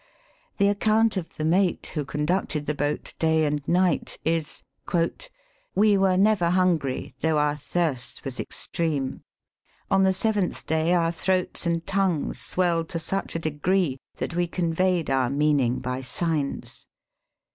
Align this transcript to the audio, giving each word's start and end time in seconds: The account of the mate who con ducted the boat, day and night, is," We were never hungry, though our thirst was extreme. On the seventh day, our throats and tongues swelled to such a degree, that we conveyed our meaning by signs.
The 0.57 0.67
account 0.67 1.15
of 1.15 1.35
the 1.37 1.45
mate 1.45 1.91
who 1.93 2.03
con 2.05 2.25
ducted 2.25 2.65
the 2.65 2.73
boat, 2.73 3.13
day 3.19 3.45
and 3.45 3.61
night, 3.67 4.17
is," 4.25 4.63
We 5.75 5.95
were 5.95 6.17
never 6.17 6.49
hungry, 6.49 7.13
though 7.19 7.37
our 7.37 7.55
thirst 7.55 8.25
was 8.25 8.39
extreme. 8.39 9.21
On 9.91 10.01
the 10.01 10.11
seventh 10.11 10.65
day, 10.65 10.95
our 10.95 11.11
throats 11.11 11.67
and 11.67 11.85
tongues 11.85 12.41
swelled 12.41 12.89
to 12.89 12.97
such 12.97 13.35
a 13.35 13.45
degree, 13.45 13.99
that 14.15 14.33
we 14.33 14.47
conveyed 14.47 15.11
our 15.11 15.29
meaning 15.29 15.77
by 15.77 16.01
signs. 16.01 16.87